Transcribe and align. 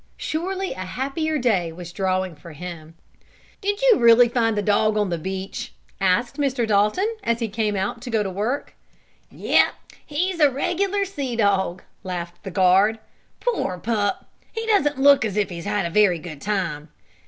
Surely 0.17 0.73
a 0.73 0.77
happier 0.79 1.37
day 1.37 1.71
was 1.71 1.93
dawning 1.93 2.35
for 2.35 2.53
him. 2.53 2.95
"Did 3.61 3.83
you 3.83 3.99
really 3.99 4.27
find 4.27 4.57
the 4.57 4.63
dog 4.63 4.97
on 4.97 5.11
the 5.11 5.17
beach?" 5.19 5.73
asked 5.99 6.37
Mr. 6.37 6.65
Dalton, 6.65 7.07
as 7.23 7.37
he 7.39 7.47
came 7.47 7.75
out 7.75 8.01
to 8.01 8.09
go 8.09 8.23
to 8.23 8.29
work. 8.31 8.73
"Yes, 9.29 9.75
he's 10.03 10.39
a 10.39 10.49
regular 10.49 11.05
sea 11.05 11.35
dog!" 11.35 11.83
laughed 12.03 12.41
the 12.41 12.49
guard. 12.49 12.97
"Poor 13.39 13.77
pup! 13.77 14.25
He 14.51 14.65
doesn't 14.65 14.97
look 14.97 15.23
as 15.23 15.37
if 15.37 15.51
he'd 15.51 15.65
had 15.65 15.85
a 15.85 15.91
very 15.91 16.17
good 16.17 16.41
time. 16.41 16.89